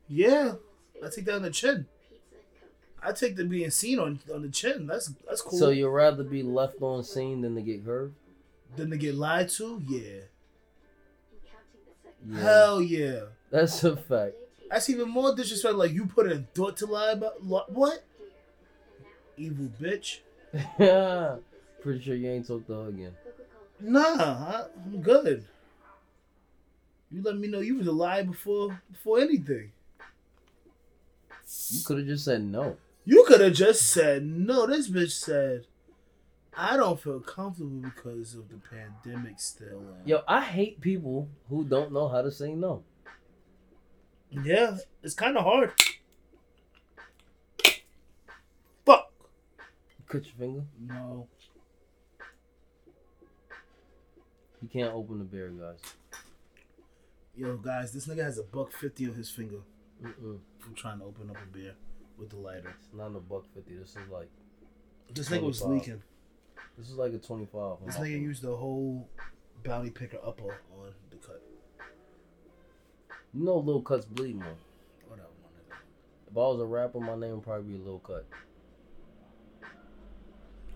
[0.09, 0.55] Yeah.
[1.05, 1.87] I take that on the chin.
[2.09, 3.09] pizza and coke.
[3.09, 4.87] I take the being seen on on the chin.
[4.87, 5.59] That's that's cool.
[5.59, 8.15] So you'd rather be left on seen than to get curved?
[8.77, 9.83] Than to get lied to?
[9.87, 9.99] Yeah.
[9.99, 12.37] And counting the seconds.
[12.37, 12.41] Yeah.
[12.41, 13.21] Hell yeah.
[13.51, 14.35] That's a fact.
[14.71, 15.75] That's even more disrespect.
[15.75, 18.05] Like you put in thought to lie about what?
[19.37, 19.69] here and now.
[19.69, 20.21] Evil bitch.
[20.79, 21.37] Yeah.
[21.83, 23.13] Pretty sure you ain't talked to her again.
[23.81, 25.45] Nah, I, I'm good.
[27.13, 29.73] You let me know you was a lie before before anything.
[31.71, 32.79] You could have just said no.
[33.05, 34.67] You could have just said no.
[34.67, 35.67] This bitch said,
[36.57, 41.65] "I don't feel comfortable because of the pandemic still." on." Yo, I hate people who
[41.65, 42.83] don't know how to say no.
[44.31, 45.73] yeah, it's kind of hard.
[48.87, 49.13] Fuck.
[50.09, 50.65] Cut your finger.
[50.81, 51.29] No.
[54.63, 55.81] You can't open the beer, guys.
[57.35, 59.61] Yo, guys, this nigga has a buck fifty on his finger.
[60.05, 60.39] Mm-mm.
[60.67, 61.75] I'm trying to open up a beer
[62.19, 62.75] with the lighter.
[62.79, 63.75] It's not a buck fifty.
[63.75, 64.29] This is like
[65.15, 66.03] This nigga was leaking.
[66.77, 67.77] this is like a twenty five.
[67.87, 69.09] This nigga used the whole
[69.65, 71.43] bounty picker upper on the cut.
[73.33, 74.55] You know, Lil Cut's bleed more.
[75.09, 75.79] Whatever, my nigga.
[76.31, 78.27] If I was a rapper, my name would probably be Lil Cut.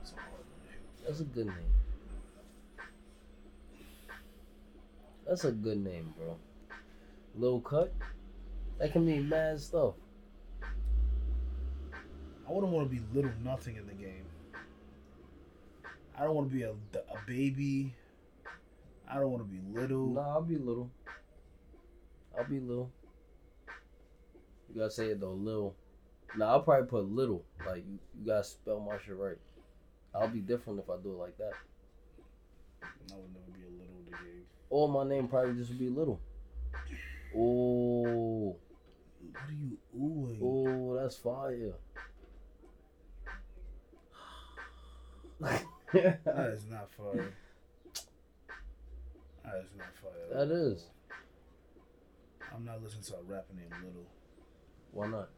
[0.01, 0.19] It's all
[0.65, 1.07] good.
[1.07, 1.57] That's a good name.
[5.37, 6.35] That's a good name, bro.
[7.35, 7.93] Lil Cut.
[8.79, 9.93] That can mean mad stuff.
[12.49, 14.25] I wouldn't want to be little nothing in the game.
[16.19, 17.95] I don't want to be a, a baby.
[19.07, 20.07] I don't want to be little.
[20.07, 20.91] Nah, I'll be little.
[22.35, 22.91] I'll be little.
[24.71, 25.77] You gotta say it though, little.
[26.35, 27.45] Nah, I'll probably put little.
[27.67, 29.37] Like you, you gotta spell my shit right.
[30.15, 31.53] I'll be different if I do it like that.
[32.83, 34.46] I would never be a little in the game.
[34.71, 36.21] Or my name probably just would be little.
[37.37, 38.57] Oh,
[39.33, 40.39] What are you oohing?
[40.43, 41.75] oh, that's fire.
[45.41, 47.33] That is not fire.
[49.45, 50.47] That is not fire.
[50.47, 50.87] that is.
[52.55, 54.07] I'm not listening to a rapper named Little.
[54.93, 55.29] Why not?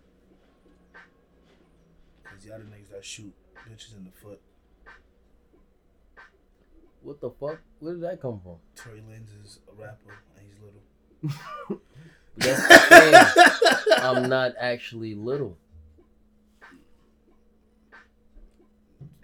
[2.22, 3.34] Because y'all the niggas that shoot
[3.68, 4.40] bitches in the foot.
[7.02, 7.60] What the fuck?
[7.80, 8.56] Where did that come from?
[8.76, 11.80] Tory Lanez is a rapper and he's little.
[12.36, 13.94] That's the thing.
[14.02, 15.56] I'm not actually little.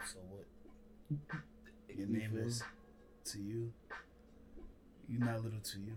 [0.04, 0.46] So what?
[1.96, 2.62] Your name is
[3.26, 3.72] to you.
[5.08, 5.92] You're not little to you.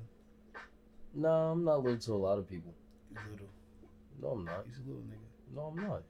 [1.13, 2.73] No, I'm not little to a lot of people.
[3.11, 3.47] You little.
[4.21, 4.65] No, I'm not.
[4.67, 5.55] He's a little nigga.
[5.55, 6.03] No, I'm not.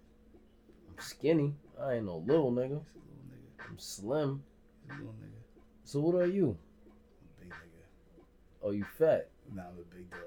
[0.89, 1.53] I'm skinny.
[1.81, 2.81] I ain't no little nigga.
[2.93, 3.69] He's a little nigga.
[3.69, 4.43] I'm slim.
[4.85, 5.46] He's a little nigga.
[5.87, 6.47] So what are you?
[6.51, 6.57] I'm
[7.31, 7.83] a big nigga.
[8.61, 9.29] Oh, you fat?
[9.55, 10.19] Nah, I'm a big dog.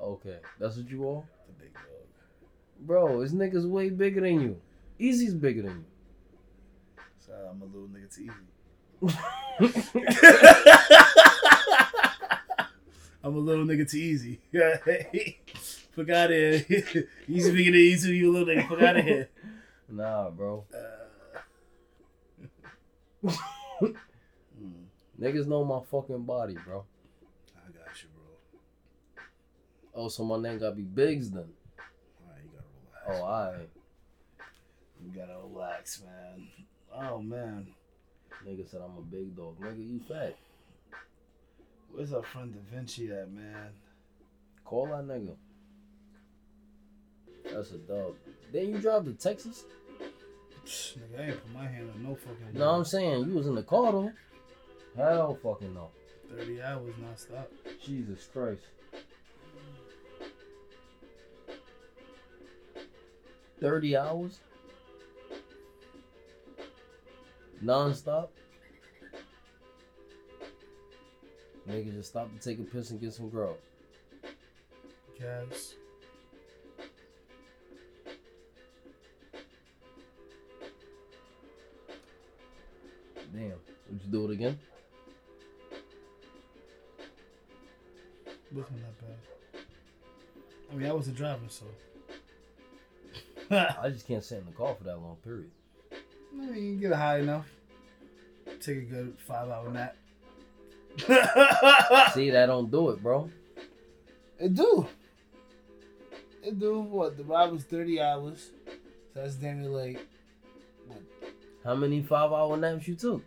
[0.00, 1.82] Okay, that's what you are, The big dog.
[2.80, 3.20] bro.
[3.20, 4.58] This nigga's way bigger than you.
[4.98, 5.84] Easy's bigger than you.
[7.18, 8.32] So I'm a little nigga to easy.
[13.22, 14.40] I'm a little nigga to easy.
[15.94, 17.08] Fuck out of here.
[17.28, 18.66] easy bigger than easy, you a little nigga.
[18.70, 19.28] Fuck out of here.
[19.90, 20.64] nah, bro.
[20.72, 20.78] Uh,
[25.20, 26.84] Niggas know my fucking body, bro.
[27.56, 29.24] I got you, bro.
[29.94, 31.48] Oh, so my name gotta be Biggs then.
[32.24, 32.68] Alright, you gotta
[33.10, 33.20] relax.
[33.20, 33.70] Oh, alright.
[35.04, 36.48] You gotta relax, man.
[36.94, 37.66] Oh man.
[38.46, 39.58] Nigga said I'm a big dog.
[39.60, 40.36] Nigga, you fat.
[41.90, 43.70] Where's our friend Da Vinci at, man?
[44.64, 45.34] Call that nigga.
[47.52, 48.14] That's a dub.
[48.52, 49.64] Then you drive to Texas?
[50.64, 52.52] Psh, Nigga, I ain't put my hand on no fucking.
[52.52, 54.12] No, I'm saying you was in the car though.
[54.98, 55.90] Hell fucking no.
[56.28, 57.46] thirty hours nonstop.
[57.80, 58.62] Jesus Christ.
[63.60, 64.40] Thirty hours?
[67.60, 68.32] Non-stop?
[71.68, 73.56] Nigga just stop to take a piss and get some grub.
[75.18, 75.74] Gas.
[83.32, 83.52] Damn.
[83.90, 84.58] Would you do it again?
[88.58, 89.62] Wasn't that bad.
[90.70, 91.64] I mean, I wasn't driving, so.
[93.50, 95.50] I just can't sit in the car for that long, period.
[95.92, 97.46] I mean, you get high enough.
[98.60, 99.96] Take a good five hour nap.
[102.14, 103.30] See, that don't do it, bro.
[104.40, 104.86] It do.
[106.42, 107.16] It do what?
[107.16, 108.50] The ride was thirty hours.
[109.14, 110.04] So that's damn near like
[111.64, 113.22] How many five hour naps you took?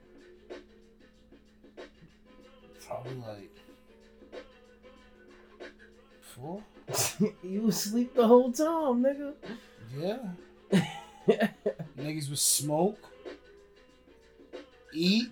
[2.86, 3.51] probably like
[6.42, 6.64] four.
[7.44, 9.34] you was asleep the whole time, nigga.
[9.98, 10.78] Yeah.
[11.98, 13.00] Niggas would smoke,
[14.94, 15.32] eat,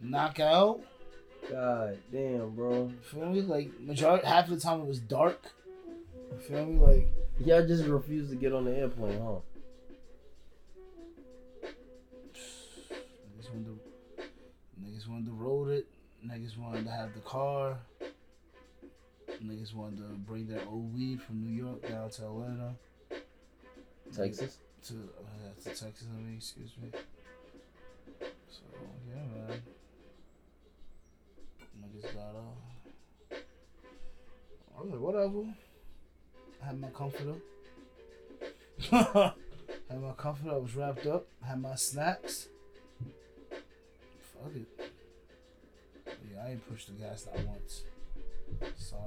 [0.00, 0.80] knock out.
[1.50, 2.92] God damn, bro.
[3.10, 3.40] Feel me?
[3.40, 5.40] Like majority half of the time it was dark.
[6.46, 6.78] Feel me?
[6.78, 7.08] Like
[7.44, 9.36] Y'all just refused to get on the airplane, huh?
[13.38, 13.80] niggas wanted to,
[14.82, 15.86] niggas wanted to road it.
[16.26, 17.78] Niggas wanted to have the car.
[19.42, 22.74] Niggas wanted to bring their old weed from New York down to Atlanta.
[24.14, 24.58] Texas.
[24.86, 26.90] To uh, to Texas, I mean, excuse me.
[28.48, 28.62] So
[29.08, 29.62] yeah, man.
[31.80, 33.38] Niggas got off.
[34.76, 35.54] I was like, whatever.
[36.62, 37.34] I had my comforter.
[38.90, 40.54] had my comforter.
[40.54, 41.26] I was wrapped up.
[41.44, 42.48] Had my snacks.
[44.20, 44.92] Fuck it.
[46.32, 47.82] Yeah, I ain't pushed the gas not once.
[48.76, 49.02] Sorry.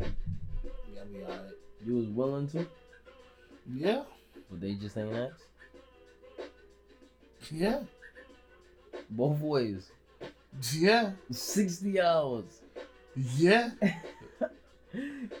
[0.00, 1.40] Yeah, we alright.
[1.84, 2.66] You was willing to,
[3.74, 4.02] Yeah,
[4.50, 5.44] but they just ain't asked.
[7.50, 7.80] yeah,
[9.10, 9.90] Both ways.
[10.72, 12.44] yeah, 60 hours.
[13.36, 13.70] yeah.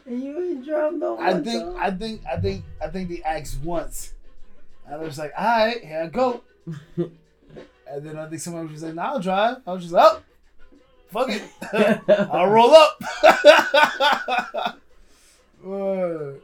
[0.06, 1.76] And you ain't drive no I think, time.
[1.78, 4.14] I think, I think, I think they asked once,
[4.86, 6.40] and I was like, "All right, here I go."
[6.96, 7.10] and
[8.00, 10.22] then I think someone was like, "Nah, I'll drive." I was just like, "Oh,
[11.12, 11.42] fuck it,
[12.32, 13.02] I'll roll up."
[15.62, 16.40] Word.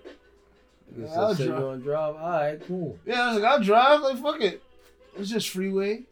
[0.96, 1.48] Yeah, I'll drive.
[1.48, 2.16] gonna drive.
[2.16, 2.98] All right, cool.
[3.04, 4.62] Yeah, I was like, "I'll drive." Like, fuck it.
[5.18, 6.02] It's just freeway.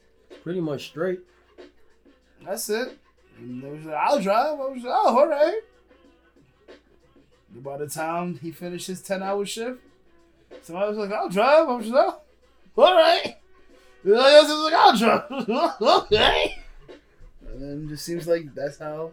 [0.43, 1.21] Pretty much straight.
[2.45, 2.89] That's it.
[2.89, 4.61] Oh, and they was like, I'll drive.
[4.61, 5.61] I was like, oh, all right.
[7.55, 9.81] By the time he finished his 10 hour shift,
[10.63, 11.69] somebody was like, I'll drive.
[11.69, 12.21] I was like, oh,
[12.83, 13.37] all right.
[14.05, 15.81] Everybody else was like, I'll drive.
[16.03, 16.59] okay.
[17.61, 19.13] And it just seems like that's how,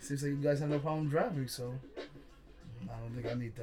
[0.00, 1.74] seems like you guys have no problem driving, so
[2.82, 3.62] I don't think I need to.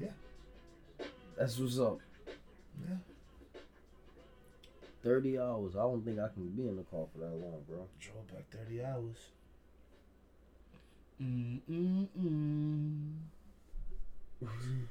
[0.00, 1.06] Yeah,
[1.38, 1.98] that's what's up.
[2.88, 2.96] Yeah.
[5.04, 5.76] 30 hours.
[5.76, 7.86] I don't think I can be in the car for that long, bro.
[8.00, 9.16] Drove back 30 hours.
[11.22, 13.12] Mm-mm-mm.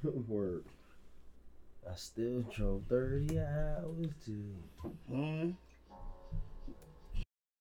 [0.28, 0.64] Word.
[1.90, 4.56] I still drove 30 hours too.
[5.12, 5.56] Mm.